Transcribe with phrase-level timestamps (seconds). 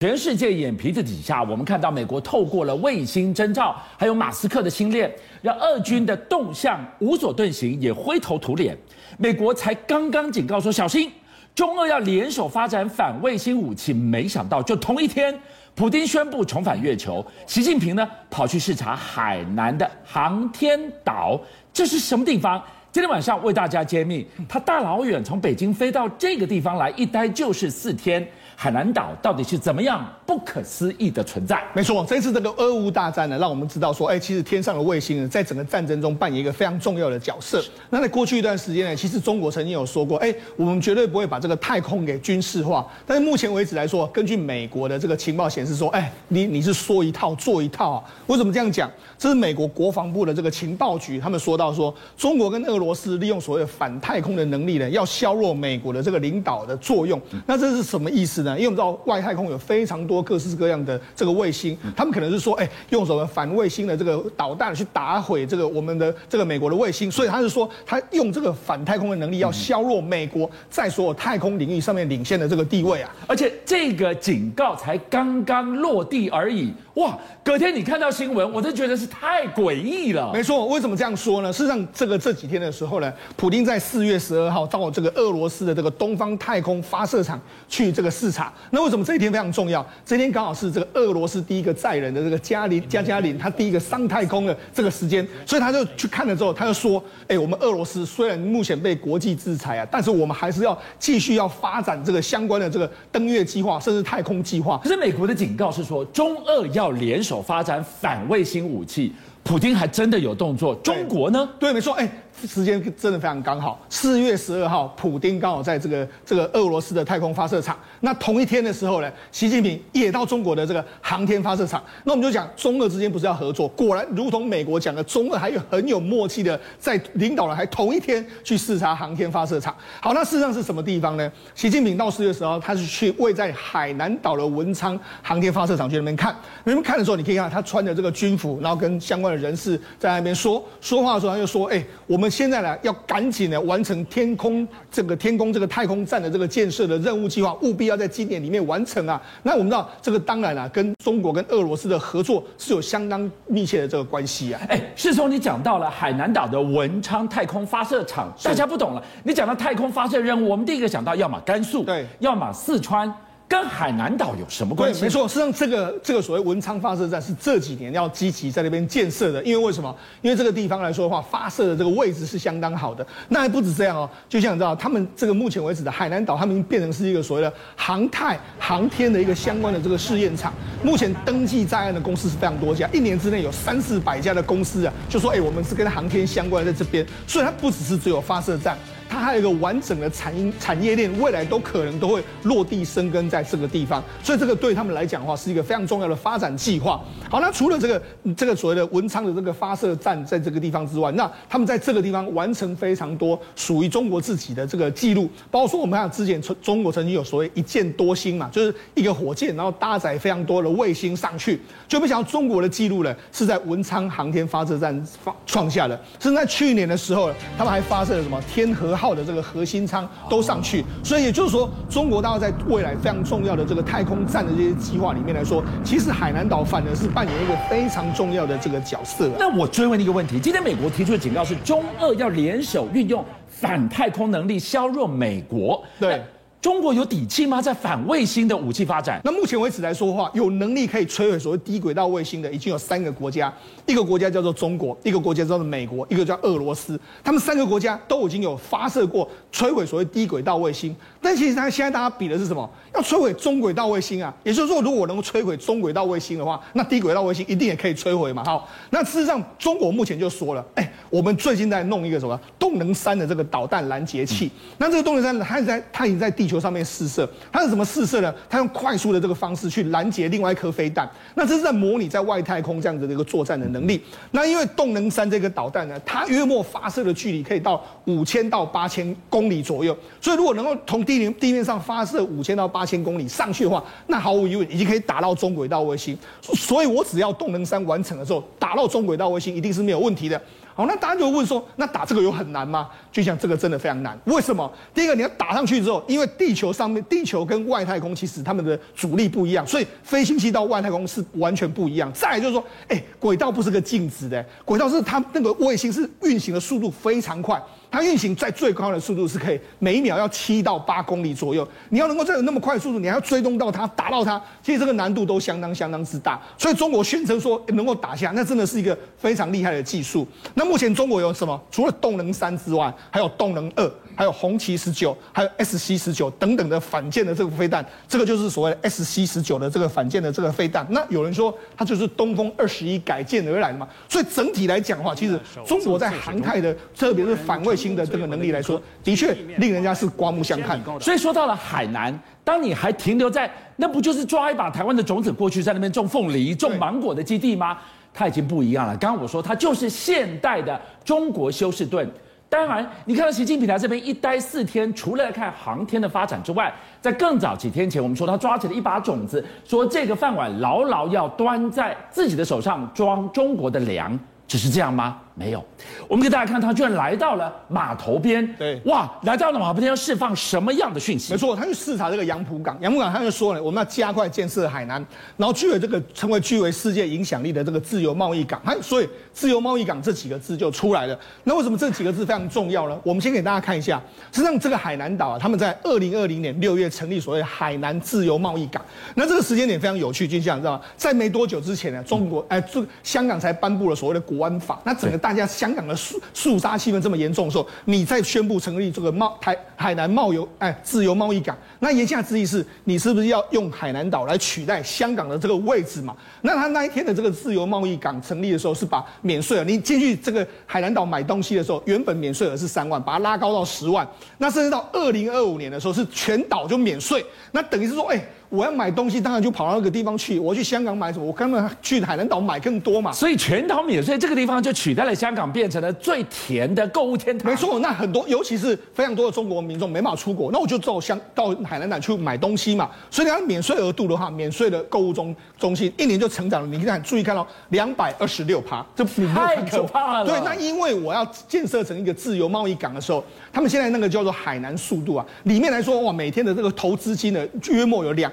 [0.00, 8.78] 全世界眼皮子底下，我们看到美国透过了卫星征兆，还有马斯克的星链，让俄军的动向无所遁形，也灰头土脸。
[9.16, 11.10] 美国才刚刚警告说小心，
[11.52, 15.36] 中俄要联手发展反卫星武器，没想到就同一天，
[15.74, 21.40] 普丁宣布重返月球，习近平呢跑去视察海南的航天岛，
[21.72, 22.62] 这是什么地方？
[22.92, 28.24] 今天晚上为大家揭秘，他大老远从北京飞到这个地方来，一待就是四天。
[28.60, 31.58] 海南岛到底是怎么样不可思议的存在？
[31.72, 37.64] 没错，这次这个俄乌大战呢，让我们知道说，哎，其实天上的卫星呢，在整个战争中扮演一个非常重要的角色。
[37.88, 42.86] 那在过去一段时间呢，其实中国曾经有说过，哎，我们绝对不会把这个太空给军事化。
[43.06, 48.04] 但是目前为止来说，根据美国的这个情报显示说，哎，你你是说一套做一套啊？
[48.26, 48.90] 为什么这样讲？
[49.16, 57.18] 这是美国国防部的这个情报局，他们说到说，中国跟俄罗斯利用所谓的反太空的能力呢，要削弱美国的这个领导的作用。
[57.46, 58.54] 那这是什么意思呢？
[58.58, 58.98] 因为我们知道。
[59.06, 73.14] 外太空有非常多各式各样的这个卫星，他们可能是说，哎，用什么反卫星的这个导弹去打毁这个我们的这个美国的卫星，所以他是说，他用这个反太空的能力，要削弱美国在所有太空领域上面领先的这个地位啊！
[73.26, 77.18] 而且这个警告才刚刚落地而已，哇！
[77.44, 80.30] 隔天你看到新闻，我都觉得是太诡异了。
[80.34, 81.50] 没错，为什么这样说呢？
[81.50, 89.84] 事实上，这个这几天的时候呢，普京在四月十二号到这个俄罗斯的这个东方太空发射场去这个视察，那为什么这一天非常重要？
[90.08, 109.12] 这一天刚好是这个俄罗斯第一个载人的这个加林加加林他第一个上太空的这个时间，所以他就去看了之后，他就说：“哎，我们俄罗斯虽然目前被国际制裁啊，但是我们还是要继续要发展这个相关的这个登月计划，甚至太空计划。”可是美国的警告是说，中俄要联手发展反卫星武器，
[109.42, 110.74] 普京还真的有动作。
[110.76, 111.46] 中国呢？
[111.60, 112.10] 对，没错，哎。
[112.46, 117.76] 时间真的非常刚好，四月十二号，普丁刚好在这个这个俄罗斯的太空发射场。
[118.00, 121.82] 那同一天的时候呢，习近平也到中国的这个航天发射场。
[122.04, 123.66] 那我们就讲中俄之间不是要合作？
[123.68, 129.74] 果然，如同美国讲的，中俄还有很有默契的，在领导人还同一天去视察航天发射场。
[130.00, 131.32] 好，那事实上是什么地方呢？
[131.56, 136.32] 习近平到四月十号，他是去位在海南岛的文昌航天发射场去那边看。
[136.62, 149.20] 那边看的时候，你可以看他穿着这个军服，然后跟相关的人士在那边说说话的时候，他就说：“哎，我们。”现在呢，要赶紧呢完成天空这个天宫这个太空站的这个建设的任务计划，务必要在今年里面完成啊。
[149.42, 154.60] 那我们知道这个当然啊，跟中国跟俄罗斯的合作是有相当密切的这个关系啊。
[154.68, 159.02] 哎，是从你讲到了海南岛的文昌太空发射场，大家不懂了。
[159.24, 163.12] 你讲到太空发射任务，我们第一个想到要么甘肃，对，要么四川。
[163.48, 165.02] 跟海南岛有什么关系？
[165.02, 169.42] 没错，实际上这个这个所谓文昌发射站是这几年要积极在那边建设的。
[169.42, 169.94] 因为为什么？
[170.20, 173.04] 因为这个地方来说的话，发射的这个位置是相当好的。
[173.30, 180.52] 那还不止这样哦，就像你知道，他们这个目前为止的海南岛，他们变成是一个所谓的航太航天的一个相关的这个试验场。
[180.82, 187.06] 目前登记在案的公司是非常多家，一年之内有三四百家的公司啊，就说哎，我们是跟航天相关的在这边。
[187.26, 188.76] 所以它不只是只有发射站。
[189.08, 197.00] 它还有一个完整的产产业链，未来都可能都会落地生根在这个地方，所以这个对他们来讲的话是一个非常重要的发展计划。
[197.30, 198.02] 好，那除了这个
[198.36, 229.30] 这个所谓的文昌的这个发射站在这个地方之外，那他们在这个地方完成非常多属于中国自己的这个记录，包括说我们看之前中国曾经有所谓一箭多星嘛，就是一个火箭然后搭载非常多的卫星上去，就没想到中国的记录呢是在文昌航天发射站发创下的，甚至在去年的时候，他们还发射了什么天河号的这个核心舱都上去，所以也就是说，中国大陆在未来非常重要的这个太空站的这些计划里面来说，其实海南岛反而是扮演一个非常重要的这个角色。
[229.38, 235.82] 那我追问一个问题：今天美国提出的警告是，中俄要联手运用反太空能力削弱美国。
[236.00, 236.20] 对。
[236.60, 237.62] 中国有底气吗？
[237.62, 239.20] 在反卫星的武器发展？
[239.24, 243.52] 那目前为止来说的话，有能力可以摧毁所谓低轨道卫星的，已经有三个国家。
[243.86, 247.00] 一个国家叫做中国，一个国家叫做美国，一个叫俄罗斯。
[247.22, 250.94] 他们三个国家都已经有发射过摧毁所谓低轨道卫星。
[251.22, 252.68] 但其实他现在大家比的是什么？
[252.92, 254.34] 要摧毁中轨道卫星啊！
[254.42, 258.42] 也就是说，如果我能够摧毁中轨道卫星的话，那低轨道卫星一定也可以摧毁嘛。
[258.44, 264.50] 好，那事实上，中国目前就说了，哎，我们最近在弄一个什么动能三的这个导弹拦截器。
[264.76, 268.34] 那这个动能三，它在它已经在地球上面试射，它是怎么试射呢？
[268.48, 271.08] 它用快速的这个方式去拦截另外一颗飞弹。
[271.34, 274.02] 那这是在模拟在外太空这样子的一个作战的能力。
[274.30, 279.96] 那因为动能三这个导弹呢，它约莫发射的距离可以到五千到八千公里左右。
[280.20, 286.16] 所以如果能够从地面地面上发射五千到八千公里上去的话，那毫无疑问已经可以打到中轨道卫星。
[286.40, 290.40] 所以我只要动能三完成的时候，打到中轨道卫星一定是没有问题的。
[290.78, 292.88] 好，那大家就问说，那打这个有很难吗？
[293.10, 294.16] 就像这个真的非常难。
[294.26, 294.72] 为什么？
[294.94, 302.12] 第一个你要打上去之后，因为地球上面，地球跟外太空其实它们的阻力不一样，所以飞行器到外太空是完全不一样。
[302.12, 307.60] 再来就是说，哎，轨道不是个静止的，轨道是它那个卫星是运行的速度非常快。
[307.90, 311.66] 它运行在最高的速度是可以每秒要七到八公里左右。
[311.88, 316.38] 你要能够再有那么快的速度，你还要追踪到它，打到它，其实这个难度都相当相当之大。
[316.58, 320.28] 所以中国宣称说能够打下，那真的是一个非常厉害的技术。
[320.52, 321.58] 那么目前中国有什么？
[321.70, 327.82] 除了动能三之外，还有动能二，还有红旗十九，还有 SC 十九等等的反舰的这个飞弹。
[328.06, 330.86] 这个就是所谓的 SC 十九的这个反舰的这个飞弹。
[330.90, 333.88] 那有人说它就是东风二十一改建而来的嘛。
[334.10, 337.78] 所以整体来讲的话，其实中国在航太的，特别是反卫。
[337.78, 340.82] 星的这个能力来说，的确令人家是刮目相看。
[341.00, 342.12] 所以说到了海南，
[342.42, 347.78] 当你还停留在那不就是抓一把台湾的种子过去在那边种凤梨、种芒果的基地吗？
[348.18, 348.96] 它已经不一样了。
[348.96, 352.10] 刚刚我说它就是现代的中国休斯顿。
[352.48, 364.18] 当然，你看到习近平来这边一待四天，除了看航天的发展之外，在更早几天前，我们说他抓起了一把种子，说这个饭碗牢牢要端在自己的手上，装中国的粮。
[364.48, 365.18] 只是这样吗？
[365.38, 365.64] 没有，
[366.08, 368.44] 我们给大家看，他居然来到了码头边。
[368.56, 371.32] 对，哇，来到了码头边要释放什么样的讯息？
[371.32, 372.76] 没错，他去视察这个杨浦港。
[372.80, 375.04] 杨浦港他就说了，我们要加快建设海南，
[375.36, 378.60] 然后具有这个成为具为世界影响力的这个自由贸易港。
[378.64, 381.16] 还所以自由贸易港这几个字就出来了。
[381.44, 382.98] 那为什么这几个字非常重要呢？
[383.04, 384.02] 我们先给大家看一下，
[384.32, 388.84] 实际上这个海南岛啊，他们在二零二零年六月成立所谓海南自由贸易港。
[389.14, 390.80] 那这个时间点非常有趣，就像你知道吗？
[390.96, 394.80] 在没多久之前呢，中国哎，这香港才颁布了所谓的国安法。
[394.84, 406.16] 那整个大大家香港的肃肃杀气氛这么严重的时候，你再宣布成立这个贸台海南贸游哎自由贸易港，那言下之意是你是不是要用海南岛来取代香港的这个位置嘛？
[406.40, 414.08] 那他那一天的这个自由贸易港成立的时候，是把免税额，你进去这个海南岛买东西的时候，原本免税额是三万，把它拉高到十万，
[414.38, 417.22] 那甚至到二零二五年的时候是全岛就免税，
[417.52, 418.26] 那等于是说哎。
[418.48, 420.38] 我要买东西，当然就跑到那个地方去。
[420.38, 421.24] 我去香港买什么？
[421.24, 423.12] 我根本去海南岛买更多嘛。
[423.12, 427.50] 所以全岛免税这个地方就取代了香港，变成了最甜的购物天堂。
[427.50, 432.88] 没错，那很多，尤其是非常多的中国民众没办法出国，那我就到香到海南岛去买东西嘛。
[433.10, 436.68] 所以你要免税额度的话，免税的购物中中心一年就成长了。
[436.68, 440.26] 你看，注意看到两百二十六趴，这太可怕了。
[440.26, 443.22] 对，那因为我要建设成一个自由贸易港的时候，
[443.52, 448.32] 他们现在那个叫做海南速度啊，里面来说哇，每天的这个投资金呢，约莫有两。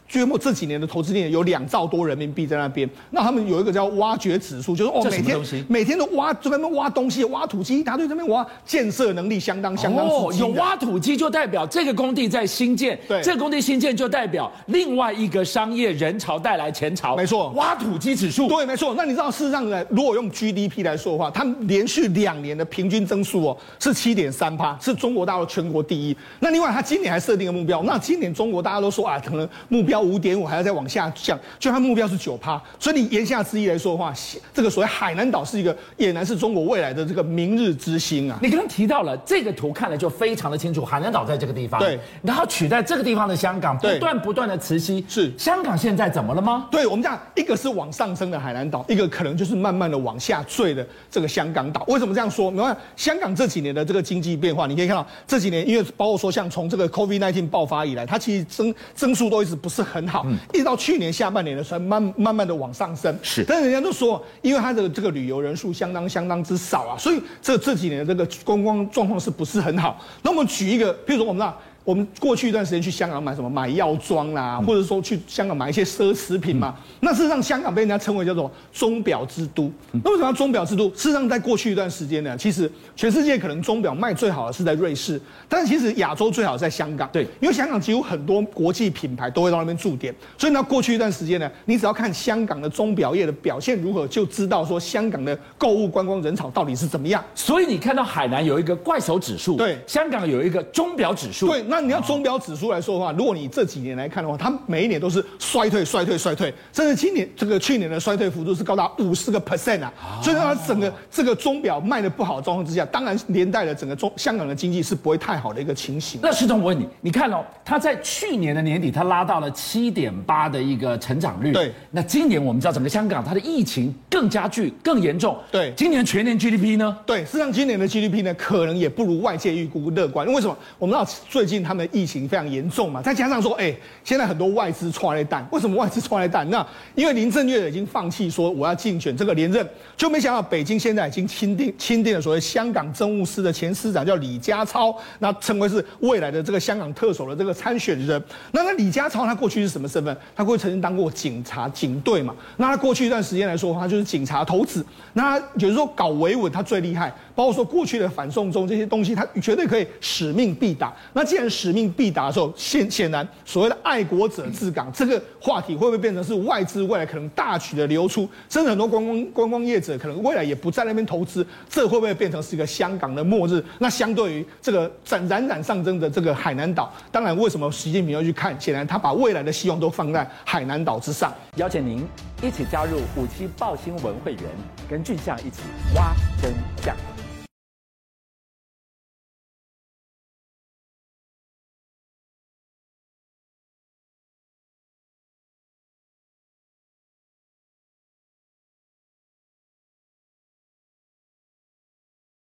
[0.13, 10.05] 约莫这几年的投资金有两兆多人民币在那边，那他们有一个叫挖掘指数，就是哦每天每天都挖，就在那边挖东西，挖土机一大堆，在那边挖，建设能力相当相当。
[10.05, 17.15] 哦，有挖土机就代表这个工地在新建，对，这个工地新建就代表另外一个商业人潮带来钱潮。
[17.15, 18.93] 没错，挖土机指数，对，没错。
[18.95, 26.15] 那你知道事实上呢，如果用 GDP 来说的话，它连续两年的平均增速哦是七点三趴，是中国大陆全国第一。
[26.39, 30.00] 那另外，它今年还设定个目标，那今年中国大家都说啊，可能目标。
[30.01, 34.13] 五点五还要再往下降，就它目标是九趴，所以你言下之意来说的话，
[34.53, 38.37] 这个所谓海南岛是一个，俨然是中国未来的这个明日之星啊。
[38.41, 46.67] 你刚刚提到了这个图，看了就非常的清楚，海南岛在这个地方，对，然后取代这个地方的香港，不断不断的磁吸，是香港现在怎么了吗？
[46.71, 51.83] 对，我们讲一个是往上升的海南岛，一个可能就是慢慢的往下坠的这个香港岛。
[51.87, 52.51] 为什么这样说？
[52.51, 60.25] 你看香港这几年的这个经济变化，你可以看到这几年，因为包括说像从这个 COVID-19 爆发以来，它其实增增速都一直不是很好。
[60.53, 63.17] 一直到去年下半年的时候，慢慢慢的往上升。
[63.21, 69.99] 是，但是人家都说，因为它的这个旅游人数相当相当之少啊，所以这这几年的这个观光状况是不是很好？
[70.21, 71.53] 那我们举一个，譬如说我们那。
[71.83, 73.49] 我们过去一段时间去香港买什么？
[73.49, 76.75] 买药妆啦，或者说去香港买一些奢侈品嘛。
[76.99, 79.71] 那事实上，香港被人家称为叫做钟表之都。
[79.91, 80.87] 那为什么要钟表之都？
[80.91, 85.19] 事实上，在过去一段时间呢，其实全世界可能钟表卖最好的是在瑞士，
[85.49, 87.09] 但是其实亚洲最好在香港。
[87.11, 97.23] 对，因为香港几乎很多国际品牌都会到那边驻点，所以呢，过去一段时间呢，你只要看香港的钟表业的表现如何，就知道说香港的购物观光人潮到底是怎么样。
[97.33, 101.70] 所以你看到海南有一个怪手指数，对，香港有一个钟表指数，对。
[101.71, 109.93] 那你要钟表指数来说的话，如果你这几年来看的话，它每一年都是衰退、衰退、衰退，甚至今年这个去年的衰退幅度是高达五十个 percent 啊。
[110.21, 116.19] 所以它整个这个钟表卖的不好的状况之下，当然连带了整个中香港的经济是不会太好的一个情形。
[116.21, 121.53] 那石总，我问你，你看哦，它在去年的年底，它拉到了七点八的一个成长率。
[121.53, 121.71] 对。
[121.89, 125.37] 那今年我们知道整个香港它的疫情更加剧、更严重。
[125.49, 125.73] 对。
[125.77, 126.97] 今年全年 GDP 呢？
[127.05, 130.27] 对，事实上今年的 GDP 呢，可能也不如外界预估乐观。
[130.27, 130.57] 为什么？
[130.77, 131.60] 我们知道最近。
[131.63, 136.49] 他们疫情非常严重嘛，再加上说，哎，现在很多外资出来蛋，为什么外资出来蛋？
[136.49, 136.65] 那
[136.95, 148.21] 因为林郑月已经放弃说我要竞选这个连任，就没想到北京现在已经钦定钦定了所谓香港政务司的前司长叫李家超，那成为是未来的这个香港特首的这个参选人。
[148.51, 150.15] 那那李家超他过去是什么身份？
[150.35, 154.85] 他过去曾经当过警察警队嘛，那他过去一段时间来说，他就是警察头子。
[155.13, 160.93] 那他就是说搞维稳他最厉害，包括说过去的反送中这些东西，他绝对可以使命必达。
[161.13, 168.27] 那既然使命必达的时候，显显然所谓的爱国者治港这个话题会不会变成是外资未来可能大举的流出？
[168.49, 173.63] 甚至很多观光观光业者可能未来也不在那边投资，这会不会变成是一个香港的末日？
[173.79, 178.59] 那相对于这个冉冉冉上升的这个海南岛，当然为什么习近平要去看？
[178.59, 181.33] 显然他把未来的希望都放在海南岛之上。
[181.55, 182.05] 邀请您
[182.41, 184.43] 一起加入五七爆新闻会员，
[184.89, 185.61] 跟俊相一起
[185.95, 187.10] 挖真相。